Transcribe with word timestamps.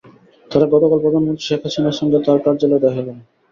তাঁরা 0.51 0.67
গতকাল 0.73 0.99
প্রধানমন্ত্রী 1.03 1.45
শেখ 1.47 1.61
হাসিনার 1.63 1.97
সঙ্গে 1.99 2.17
তাঁর 2.25 2.39
কার্যালয়ে 2.45 2.83
দেখা 2.83 2.95
করেন। 2.97 3.17